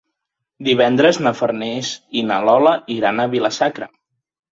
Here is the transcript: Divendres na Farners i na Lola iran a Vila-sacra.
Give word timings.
Divendres 0.67 1.19
na 1.27 1.33
Farners 1.41 1.91
i 2.21 2.23
na 2.29 2.39
Lola 2.47 2.73
iran 2.95 3.21
a 3.21 3.27
Vila-sacra. 3.35 3.89